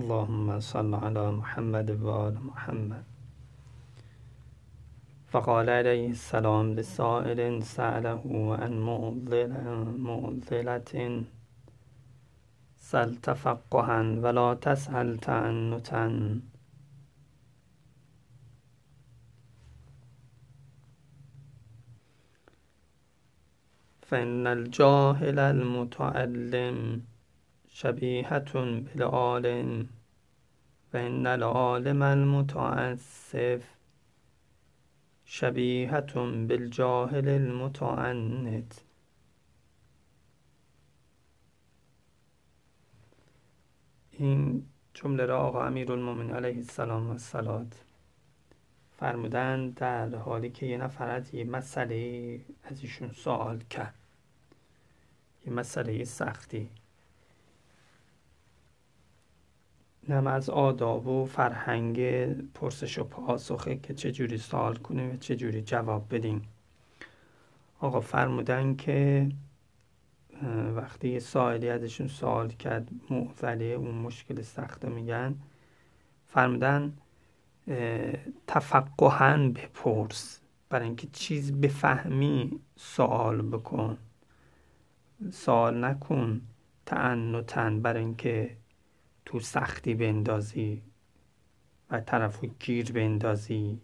[0.00, 3.04] اللهم صل على محمد و آل محمد.
[5.32, 8.72] فقال عليه السلام لسائل سأله عن
[10.08, 11.24] معضلة
[12.76, 16.06] سل تفقها ولا تسأل تعنتا.
[24.02, 26.78] فإن الجاهل المتعلم
[27.74, 29.88] شبيهة بالعالم
[30.92, 33.62] فإن العالم المتعسف.
[35.24, 36.14] شبیهة
[36.48, 38.84] بالجاهل المتعنت.
[44.10, 47.84] این جمله را آقا المومن علیه السلام و سلات
[48.98, 53.94] فرمودن در حالی که یه نفر یه مسئله از ایشون سوال کرد.
[55.46, 56.70] یه مسئله سختی.
[60.08, 66.14] نم از آداب و فرهنگ پرسش و پاسخه که چجوری سوال کنیم و چجوری جواب
[66.14, 66.42] بدیم.
[67.80, 69.28] آقا فرمودن که
[70.76, 75.34] وقتی سائلی ازشون سوال کرد معضله اون مشکل سخت میگن.
[76.28, 76.92] فرمودن
[78.46, 80.40] تفقهن بپرس.
[80.68, 83.98] برای اینکه چیز بفهمی سوال بکن.
[85.30, 86.40] سوال نکن.
[86.86, 87.80] تن.
[87.82, 88.56] برای اینکه
[89.26, 90.82] تو سختی بندازی
[91.90, 93.80] و طرف گیر بندازی.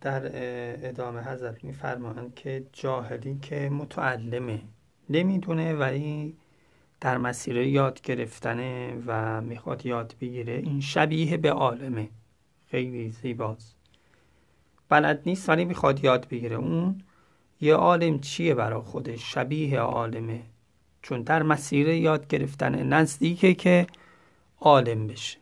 [0.00, 0.22] در
[0.88, 4.62] ادامه حضرت میفرمایند که جاهلی که متعلمه
[5.10, 6.36] نمی‌دونه ولی
[7.00, 12.08] در مسیر یاد گرفتنه و می‌خواد یاد بگیره این شبیه به عالمه.
[12.66, 13.77] خیلی زیباست.
[14.88, 16.56] بلد نیست ولی می‌خواد یاد بگیره.
[16.56, 17.02] اون
[17.60, 20.42] یه عالم چیه برا خودش؟ شبیه عالمه.
[21.02, 23.86] چون در مسیر یاد گرفتن نزدیکه که
[24.60, 25.38] عالم بشه.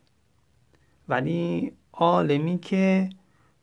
[1.08, 3.10] ولی عالمی که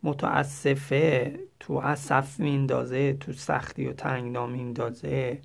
[0.04, 5.42] متاسفه تو اصف میندازه تو سختی و تنگنا میندازه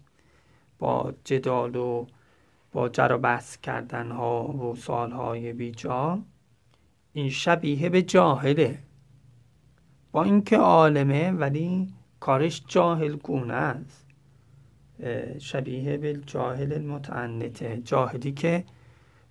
[0.78, 2.06] با جدال و
[2.72, 6.18] با جر و بحث کردن ها و سوال های بیجا
[7.12, 8.78] این شبیه به جاهله.
[10.24, 11.88] اینکه عالمه ولی
[12.20, 14.04] کارش جاهل گونه است.
[15.38, 18.64] شبیه به جاهل المتعنته جاهلی که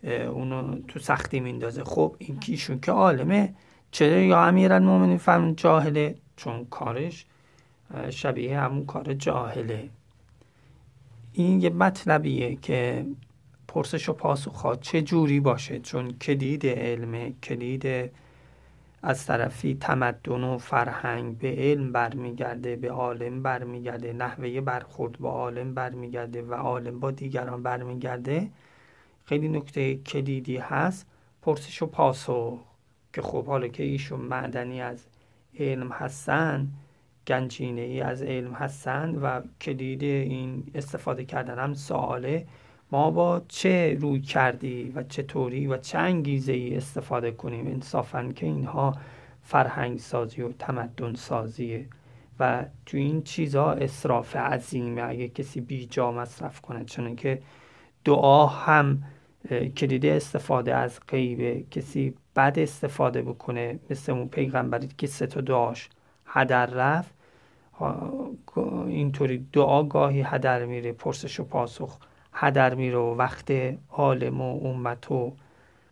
[0.04, 1.84] اونو تو سختی میندازه.
[1.84, 3.54] خب این کیشون که عالمه.
[3.92, 7.26] چرا یا امیرالمومنین فهم جاهله؟ چون کارش
[8.10, 9.90] شبیه همون کار جاهله.
[11.34, 13.06] این یه مطلبیه که
[13.68, 18.12] پرسش و پاسخ چه جوری باشه؟ چون کلید علم کلید
[19.02, 25.74] از طرفی تمدن و فرهنگ به علم برمیگرده به عالم برمیگرده نحوه برخورد با عالم
[25.74, 28.52] برمیگرده و عالم با دیگران برمیگرده.
[29.26, 31.08] خیلی نکته کلیدی هست.
[31.42, 32.60] پرسش و پاسخ
[33.14, 35.06] که خب حالا که ایشون معدنی از
[35.60, 36.68] علم هستن
[37.28, 42.48] گنجینه ای از علم هستند و کلید این استفاده کردن هم سواله.
[42.92, 48.46] ما با چه روی کردی و چطوری و چه انگیزه ای استفاده کنیم؟ انصافا که
[48.46, 48.96] اینها
[49.42, 51.86] فرهنگ سازی و تمدن سازیه
[52.40, 55.04] و تو این چیزها اصراف عظیمه.
[55.04, 57.42] اگه کسی بیجا مصرف کنه چون که
[58.06, 59.04] دعا هم
[59.78, 65.90] کلید استفاده از غیبه کسی بد استفاده بکنه مثل اون پیغمبری که سه تا دعاش
[66.26, 67.14] هدر رفت
[68.88, 72.00] اینطوری دعا گاهی هدر میره پرسش و پاسخ
[72.40, 73.52] هدر میره و وقت
[73.90, 75.34] عالم و امت و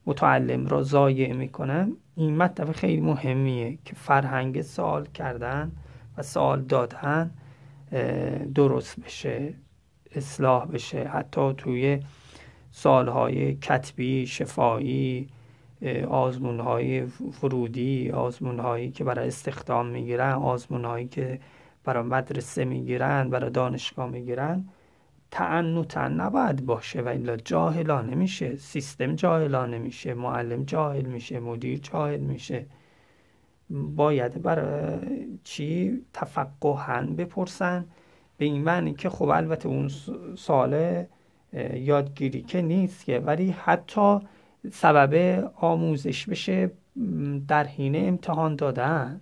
[0.05, 5.71] متعلم را ضایع می‌کنن این مطلب خیلی مهمیه که فرهنگ سوال کردن
[6.17, 7.31] و سوال دادن
[8.55, 9.53] درست بشه
[10.15, 11.99] اصلاح بشه حتی توی
[12.71, 15.27] سالهای کتبی شفایی
[16.09, 17.03] آزمون های
[17.43, 21.39] ورودی آزمون هایی که برای استخدام می‌گیرن آزمون هایی که
[21.83, 24.65] برای مدرسه می‌گیرن برای دانشگاه می‌گیرن.
[25.35, 31.39] تعنوتن نباید باشه و الا جاهلانه میشه سیستم جاهلانه میشه معلم جاهل میشه.
[31.39, 32.65] مدیر جاهل میشه.
[33.69, 34.99] باید برای
[35.43, 37.85] چی؟ تفقهن بپرسن.
[38.37, 39.89] به این معنی که خب البته اون
[40.37, 41.03] سال
[41.73, 43.19] یادگیری که نیست که.
[43.19, 44.19] ولی حتی
[44.71, 46.71] سبب آموزش بشه
[47.47, 49.21] در حین امتحان دادن.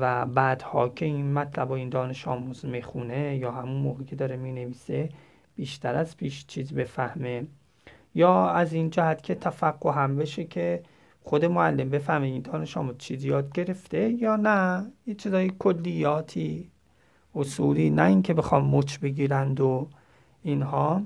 [0.00, 4.36] و بعدها که این مطلب و این دانش آموز می‌خونه یا همون موقع که داره
[4.36, 5.08] می‌نویسه
[5.56, 7.46] بیشتر از پیش چیز بفهمه.
[8.14, 10.82] یا از این جهت که تفقه هم بشه که
[11.22, 14.86] خود معلم بفهمه این دانش آموز چیزی یاد گرفته یا نه.
[15.06, 16.70] یه چیزای کلیاتی
[17.34, 19.88] اصولی نه اینکه بخوام مچ بگیرند و
[20.42, 21.02] اینها.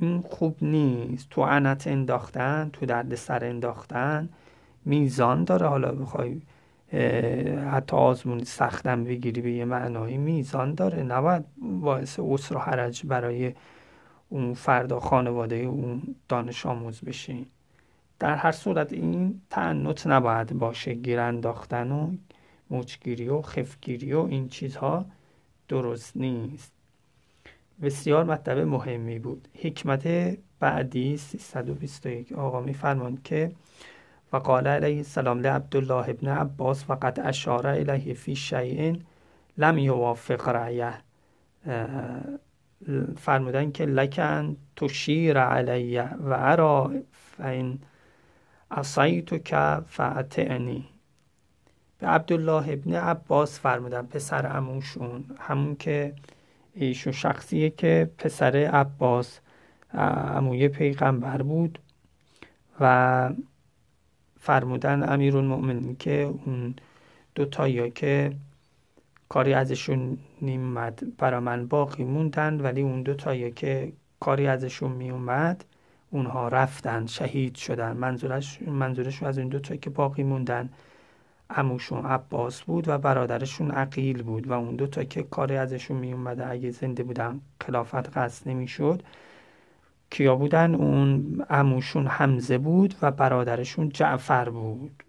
[0.00, 1.30] این خوب نیست.
[1.30, 4.28] تو عنت انداختن تو درد سر انداختن
[4.84, 5.66] میزان داره.
[5.68, 6.40] حالا بخوای
[7.72, 11.02] حتی آزمون سختم بگیری به یه معنایی میزان داره.
[11.02, 13.54] نباید باعث عسر و حرج برای
[14.28, 17.46] اون فردا خانواده اون دانش آموز بشین
[18.18, 20.94] در هر صورت این تعنت نباید باشه.
[20.94, 22.12] گیر انداختن و
[22.70, 25.04] موچگیری و خفگیری و این چیزها
[25.68, 26.72] درست نیست.
[27.82, 29.48] بسیار مطلب مهمی بود.
[29.62, 33.52] حکمت بعدی 321 آقا میفرمان که
[34.32, 38.96] و قال علیه السلام لعبدالله ابن عباس فقط اشاره الیه فی شیء
[39.58, 40.94] لم یوافق رعیه
[43.16, 47.78] فرمودن که لکن تشیر علیه و ارا فین
[48.70, 50.88] اصیتو که فعتعنی
[51.98, 56.14] به عبدالله ابن عباس فرمودن پسر اموشون همون که
[56.74, 59.40] ایشون شخصیه که پسر عباس
[59.94, 61.78] اموی پیغمبر بود
[62.80, 63.30] و
[64.42, 66.74] فرمودن امیرالمؤمنین که اون
[67.34, 68.32] دو تایی که
[69.28, 75.64] کاری ازشون نیمد برا من باقی موندن ولی اون دو تایی که کاری ازشون میومد
[76.10, 77.92] اونها رفتن شهید شدن.
[77.96, 80.68] منظورش منظورش از این دو تایی که باقی موندن
[81.50, 86.12] اموشون عباس بود و برادرشون عقیل بود و اون دو تا که کاری ازشون می
[86.12, 89.02] اومده اگه زنده بودن خلافت قصد نمی‌شد.
[90.12, 95.02] کیا بودن؟ اون اموشون حمزه بود و برادرشون جعفر بود.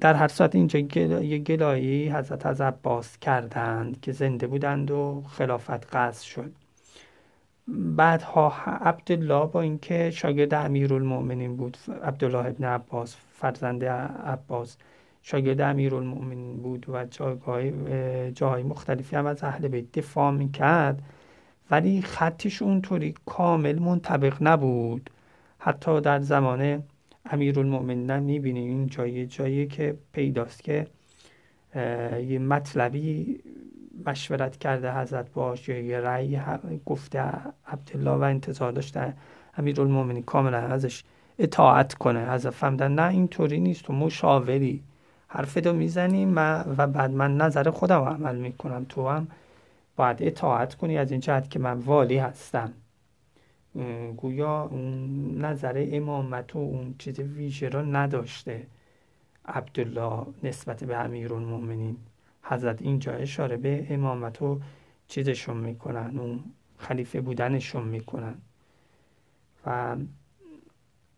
[0.00, 5.96] در هر صورت اینجا یه گلایی حضرت از عباس کردند که زنده بودند و خلافت
[5.96, 6.52] قصد شد.
[7.68, 14.76] بعدها عبدالله با اینکه شاگرد امیرالمؤمنین بود عبدالله ابن عباس فرزند عباس
[15.22, 17.70] شاگرد امیرالمؤمنین بود و جایگاه
[18.30, 21.02] جای مختلفی هم از اهل بیت دفاع می‌کرد.
[21.72, 25.10] ولی خطش اونطوری کامل منطبق نبود.
[25.58, 26.82] حتی در زمان
[27.30, 30.86] امیرالمؤمنین می‌بینیم این جایی جایی که پیداست که
[32.26, 33.40] یه مطلبی
[34.06, 36.40] مشورت کرده حضرت باش یا یه رأی
[36.86, 37.20] گفته
[37.66, 39.14] عبدالله و انتظار داشته
[39.58, 41.04] امیرالمومنین کاملا ازش
[41.38, 42.32] اطاعت کنه.
[42.32, 44.82] حضرت فهمدن نه اینطوری نیست تو مشاوری.
[45.28, 49.28] حرف دو می‌زنیم و بعد من نظر خودم عمل می‌کنم تو هم
[49.96, 52.72] باید اطاعت کنی از این جهت که من والی هستم.
[54.16, 58.66] گویا اون نظر امامت و اون چیز ویژه را نداشته
[59.44, 61.96] عبدالله نسبت به امیرالمومنین.
[62.42, 64.60] حضرت اینجا اشاره به امامت و
[65.08, 66.44] چیزشون می‌کنن اون
[66.78, 68.34] خلیفه بودنشون می‌کنن.
[69.66, 69.96] و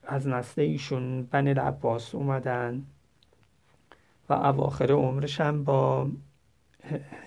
[0.06, 2.82] از نسل ایشون بن عباس اومدن
[4.29, 6.09] و اواخر عمرش هم با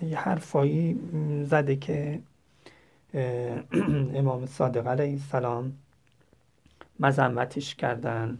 [0.02, 1.00] یه حرفایی
[1.44, 2.20] زده که
[4.14, 5.72] امام صادق علیه السلام
[7.00, 8.38] مذمتش کردن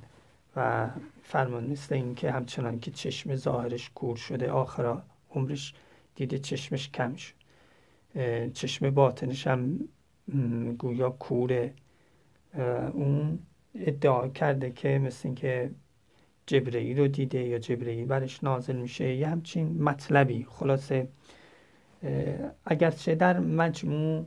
[0.56, 0.88] و
[1.22, 5.74] فرمان مثل این که همچنان که چشم ظاهرش کور شده آخرا عمرش
[6.14, 7.34] دیده چشمش کم شد.
[8.52, 9.88] چشم باطنش هم
[10.78, 11.74] گویا کوره.
[12.92, 13.38] اون
[13.74, 15.70] ادعا کرده که مثل اینکه
[16.48, 20.46] جبرئیل رو دیده یا جبرئیل برش نازل میشه یه همچین مطلبی.
[20.48, 21.08] خلاصه
[22.64, 24.26] اگرچه در مجموع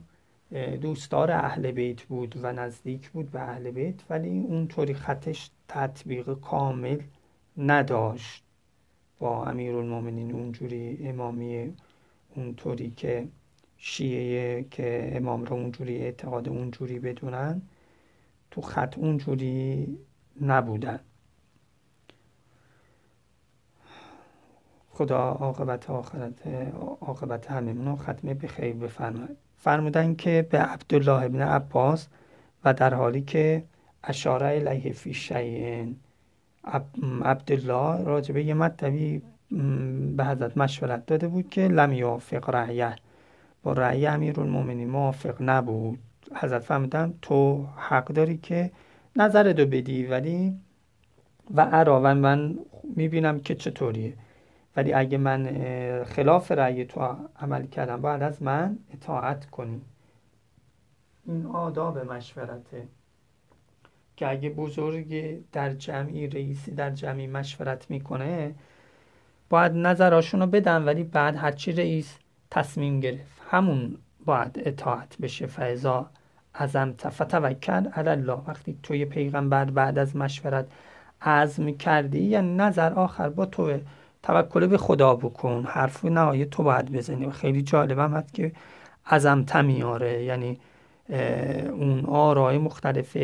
[0.80, 6.98] دوستدار اهل بیت بود و نزدیک بود به اهل بیت ولی اونطوری خطش تطبیق کامل
[7.56, 8.44] نداشت.
[9.18, 11.72] با امیرالمومنین اونجوری امامی
[12.36, 13.28] اونطوری که
[13.76, 17.62] شیعه که امام را اونجوری اعتقاد اونجوری بدونن
[18.50, 19.88] تو خط اونجوری
[20.40, 21.00] نبودن.
[25.02, 26.46] خدا عاقبت آخرت
[27.00, 32.08] عاقبت هممون رو ختمه به خیر بفرماید فرمودن که به عبدالله ابن عباس
[32.64, 33.64] و در حالی که
[34.04, 35.96] اشاره الیه فی شیئن
[37.24, 39.22] عبدالله راجبه یه مطلبی
[40.16, 42.96] به حضرت مشورت داده بود که لم یوافق رعیه
[43.62, 45.98] با رعی امیرالمومنین موافق نبود.
[46.34, 48.70] حضرت فهمیدن تو حق داری که
[49.16, 50.54] نظر دو بدی ولی
[51.54, 52.58] و عراون من
[52.96, 54.14] می‌بینم که چطوریه.
[54.76, 55.44] ولی اگه من
[56.04, 59.80] خلاف رأی تو عمل کردم باید از من اطاعت کنی.
[61.26, 62.88] این آداب مشورته.
[64.16, 68.54] که اگه بزرگ در جمعی رئیسی در جمعی مشورت می‌کنه
[69.48, 72.18] باید نظراشون رو بدن ولی بعد هرچی رئیس
[72.50, 75.46] تصمیم گرفت همون باید اطاعت بشه.
[75.46, 76.10] فیضا
[76.54, 78.38] ازم فتوکل علی الله.
[78.46, 80.66] وقتی توی پیغمبر بعد از مشورت
[81.22, 83.78] عزم کردی یا نظر آخر با تو
[84.22, 85.64] توکل به خدا بکن.
[85.68, 87.26] حرف نهایی تو باید بزنی.
[87.26, 88.52] و خیلی جالبم هست که
[89.04, 90.24] ازم میاره.
[90.24, 90.58] یعنی
[91.72, 93.16] اون آرای مختلف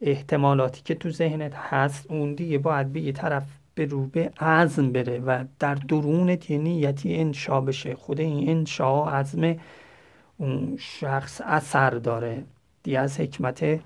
[0.00, 4.92] احتمالاتی که تو ذهنت هست اون دیگه باید به یه طرف به رو به عزم
[4.92, 7.94] بره و در درونت یه نیتی انشا بشه.
[7.94, 9.56] خود این انشا عزم
[10.36, 12.44] اون شخص اثر داره.
[12.82, 13.80] دیگه از حکمت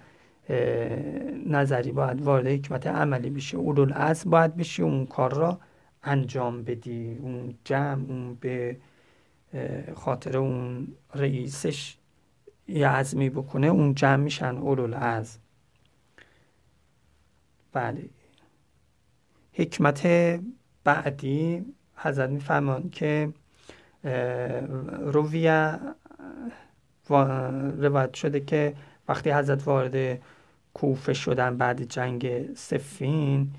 [1.46, 3.58] نظری باید وارد حکمت عملی بشه.
[3.58, 4.82] اولول از باید بشه.
[4.82, 5.58] اون کار را
[6.08, 8.76] انجام بدی اون جمع اون به
[9.94, 11.96] خاطر اون رئیسش
[12.68, 15.38] یه عزمی بکنه اون جمع میشن اولول از
[17.72, 18.08] بله.
[19.52, 20.06] حکمت
[20.84, 21.64] بعدی
[21.96, 23.32] حضرت میفهمان که
[25.00, 25.78] رویه
[27.78, 28.74] روایت شده که
[29.08, 30.18] وقتی حضرت وارد
[30.74, 33.52] کوفه شدن بعد جنگ سفین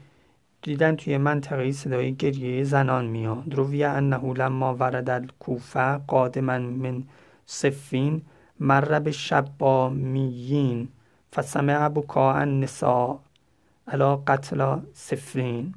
[0.61, 3.53] دیدن توی منطقه صدای گریه زنان میاد.
[3.55, 7.03] روی انه لما ورد الکوفه قادما من
[7.45, 8.21] سفین
[8.59, 10.89] مر به شبامیین
[11.33, 13.19] فسمع بکاء النساء
[13.87, 15.73] علا قتل سفرین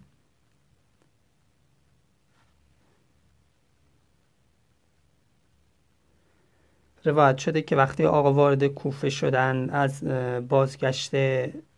[7.05, 10.05] روایت شده که وقتی آقا وارد کوفه شدن از
[10.49, 11.13] بازگشت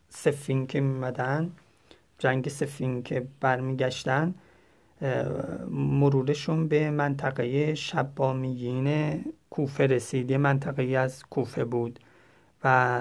[0.08, 1.52] سفین که میمدن
[2.18, 4.34] جنگ سفین که برمیگشتن
[5.70, 10.30] مرورشون به منطقه شبامیین کوفه رسید.
[10.30, 12.00] یه منطقه از کوفه بود
[12.64, 13.00] و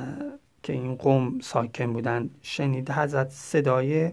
[0.63, 4.11] که این قوم ساکن بودن شنید حضرت صدای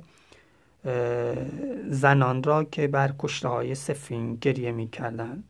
[1.88, 5.44] زنان را که بر کشته سفین گریه می‌کردند.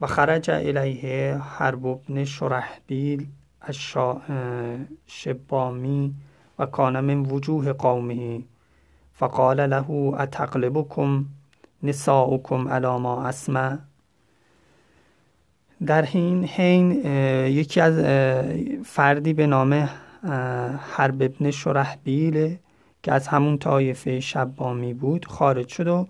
[0.00, 3.26] و خرج الیه حرب ابن شرحبیل
[5.06, 6.14] شبامی
[6.58, 8.42] و کان من وجوه قومه.
[9.18, 11.24] فقال له اتقلبکم
[11.82, 13.78] نساؤکم علی ما اسمع؟
[15.86, 16.90] در این حین
[17.46, 17.94] یکی از
[18.84, 19.88] فردی به نام
[20.96, 22.56] حرب ابن شرحبیل
[23.02, 26.06] که از همون طایفه شبامی بود خارج شد و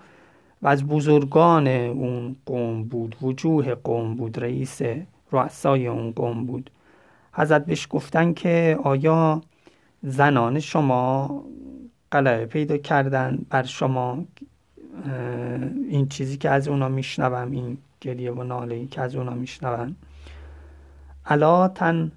[0.63, 4.81] و از بزرگان اون قوم بود وجوه قوم بود رئیس
[5.33, 6.71] رؤسای اون قوم بود.
[7.33, 9.41] حضرت بهش گفتن که آیا
[10.03, 11.31] زنان شما
[12.17, 14.25] غلبه پیدا کردن بر شما
[15.89, 19.97] این چیزی که از اونا میشنوم این گریه و ناله که از اونا میشنوم.
[21.27, 22.13] الا تن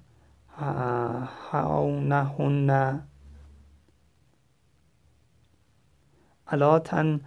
[1.50, 3.00] هاونهن
[6.46, 7.20] الا تن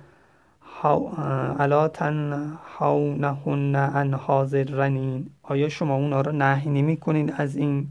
[1.59, 7.87] الا تنهونهن عن حاضر رنین آیا شما اونا رو نهی نمی کنین از این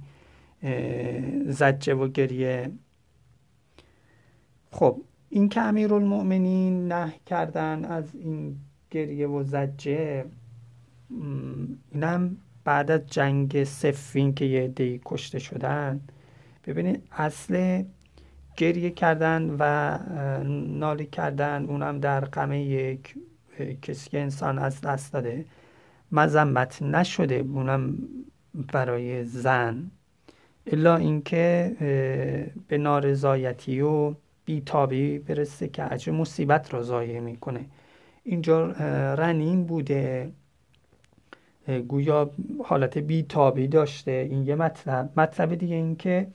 [1.46, 2.70] زجه و گریه؟
[4.72, 8.56] خب این که المؤمنین نه کردن از این
[8.90, 10.24] گریه و زجه
[11.92, 16.00] اینم بعد از جنگ سفین که یه دی کشته شدن.
[16.66, 17.82] ببینید اصل
[18.56, 19.98] گریه کردن و
[20.78, 23.14] نالی کردن اونم در غم یک
[23.82, 25.44] کسی که انسان از دست داده
[26.12, 27.98] مذمت نشده اونم
[28.72, 29.90] برای زن.
[30.66, 31.76] الا اینکه
[32.68, 34.14] به نارضایتی و
[34.44, 37.64] بیتابی برسه که عجب مصیبت را ضایع می‌کنه.
[38.24, 38.66] اینجا
[39.14, 40.32] رنین بوده
[41.88, 42.30] گویا
[42.64, 44.28] حالت بیتابی داشته.
[44.30, 45.20] این یه مطلب.
[45.20, 46.26] مطلب دیگه این که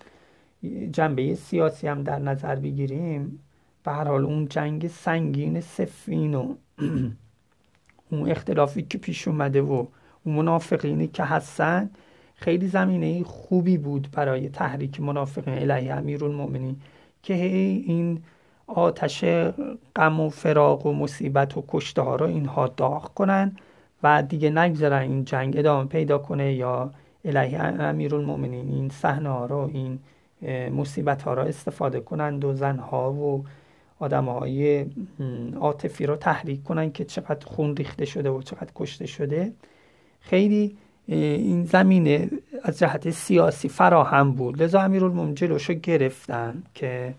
[0.92, 3.40] جنبه سیاسی هم در نظر بگیریم.
[3.84, 6.56] به هر حال اون جنگ سنگین سفین و
[8.12, 9.86] اون اختلافی که پیش اومده و
[10.24, 11.90] اون منافقینی که هستن
[12.36, 16.82] خیلی زمینه خوبی بود برای تحریک منافقین علیه امیرالمؤمنین.
[17.28, 18.24] که این
[18.68, 19.26] آتش
[19.96, 23.56] غم و فراق و مصیبت و کشته ها رو اینها داغ کنن
[24.04, 26.92] و دیگه نگذارن این جنگ ادامه پیدا کنه یا
[27.26, 30.00] علیه امیرالمؤمنین این صحنه ها رو این
[30.70, 33.44] مصیبت ها را استفاده کنند و زنها و
[34.00, 34.86] آدم های
[35.60, 39.54] عاطفی را تحریک کنند که چقدر خون ریخته شده و چقدر کشته شده.
[40.20, 42.30] خیلی این زمینه
[42.68, 44.64] از جهت سیاسی فراهم بود.
[44.64, 47.14] لذا امیرالمومنین جلوشو گرفتن که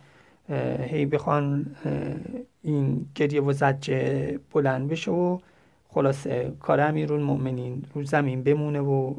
[0.81, 1.77] هی بخوان
[2.63, 5.39] این گریه و زجه بلند بشه و
[5.89, 9.15] خلاصه کار امیرالمؤمنین رو زمین بمونه و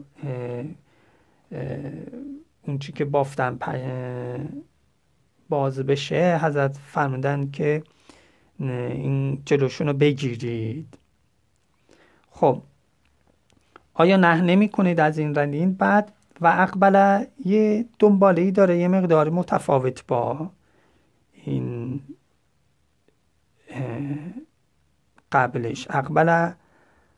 [2.68, 3.60] اون چی که بافتن
[5.50, 7.84] باز بشه حضرت فرمودن که
[8.60, 10.98] این جلوشون بگیرید.
[12.32, 12.62] خب
[13.94, 18.88] آیا نه نمی کنید از این رنین بعد و اقبله یه دنباله ای داره یه
[18.88, 20.50] مقدار متفاوت با
[21.34, 22.02] این
[25.32, 25.88] قبلش.
[25.90, 26.52] اقبل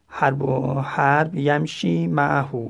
[0.07, 2.69] حرب و حرب یمشی معهو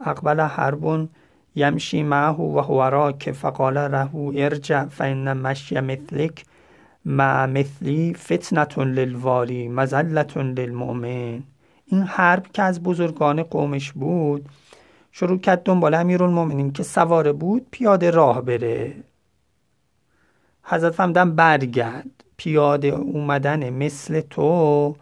[0.00, 1.08] اقبل حرب
[1.54, 6.44] یمشی معه و هو که فقال ره ارجع فان مشی مثلک
[7.04, 11.42] مع مثلی فتنة للوالی مزلة للمؤمن.
[11.90, 14.48] این حرب که از بزرگان قومش بود
[15.12, 18.94] شروع کرد دنبال امیرالمؤمنین که سواره بود پیاده راه بره.
[20.62, 22.10] حضرت فهمدن برگرد.
[22.36, 24.96] پیاده اومدن مثل تو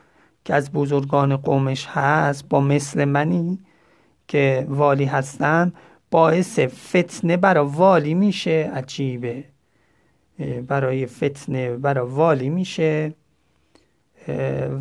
[0.44, 3.58] که از بزرگان قومش هست با مثل منی
[4.28, 5.72] که والی هستم
[6.10, 9.44] باعث فتنه برای والی میشه عجیبه.
[10.66, 13.14] برای فتنه برای والی میشه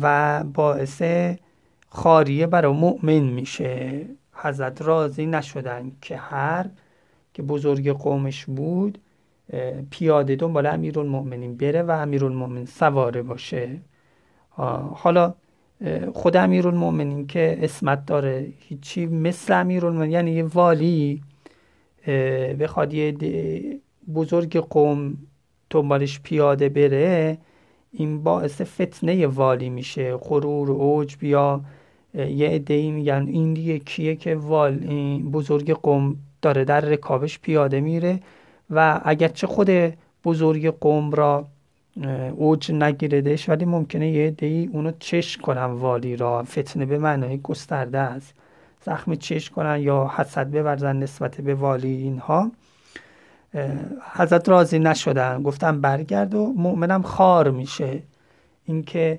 [0.02, 1.02] و باعث
[1.88, 4.06] خاریه برای مؤمن میشه.
[4.32, 6.66] حضرت راضی نشدن که هر
[7.34, 8.98] که بزرگ قومش بود
[9.90, 13.80] پیاده دنبال امیرالمؤمنین بره و امیرالمؤمنین سواره باشه.
[14.94, 15.34] حالا
[16.14, 21.22] خود امیرالمؤمنین که اسمت داره هیچی مثل امیرالمؤمنین یعنی یه والی
[22.60, 23.14] بخواد یه
[24.14, 25.16] بزرگ قوم
[25.70, 27.38] دنبالش پیاده بره
[27.92, 30.16] این باعث فتنه والی میشه.
[30.16, 31.60] غرور اوج بیا
[32.14, 33.26] یه عده میگن.
[33.28, 34.78] این دیگه کیه که وال
[35.32, 38.20] بزرگ قوم داره در رکابش پیاده میره
[38.70, 39.70] و اگرچه خود
[40.24, 41.46] بزرگ قوم را
[42.36, 46.42] اوج نگیردش ولی ممکنه یه عده اونو چش کنن والی را.
[46.42, 48.34] فتنه به معنای گسترده است.
[48.84, 52.50] زخم چش کنن یا حسد بورزن نسبت به والی اینها.
[54.12, 58.02] حضرت راضی نشدن گفتم برگرد و مؤمنم خار میشه.
[58.64, 59.18] اینکه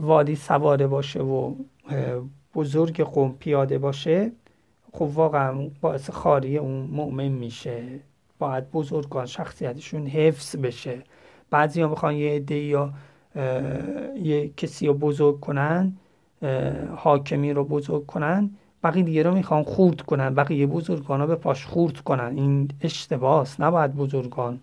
[0.00, 1.54] والی سواره باشه و
[2.54, 4.32] بزرگ قوم پیاده باشه
[4.92, 7.84] خب واقعا باعث خاری اون مؤمن میشه.
[8.38, 11.02] باید بزرگان شخصیتشون حفظ بشه.
[11.50, 12.92] بعضی ها می‌خوان یه عده یا
[14.22, 15.92] یه کسی رو بزرگ کنن
[16.96, 18.50] حاکمی رو بزرگ کنن.
[18.84, 20.34] بقیه دیگه رو می‌خوان خورد کنن.
[20.34, 22.32] بقیه بزرگان رو به پاش خورد کنن.
[22.36, 24.60] این اشتباس نباید بزرگان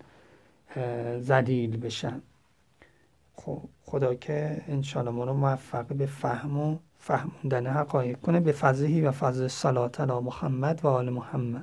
[1.20, 2.22] زلیل بشن.
[3.34, 8.40] خب خدا که انشاءالله ما رو موفق به فهم و فهموندن حقایق کنه.
[8.40, 11.54] به فضلهی و فضل صلات علی محمد و آل محمد.